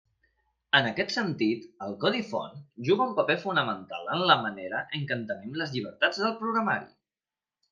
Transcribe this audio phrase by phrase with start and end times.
[0.77, 2.55] En aquest sentit, el codi font
[2.87, 6.91] juga un paper fonamental en la manera en què entenem les llibertats del programari.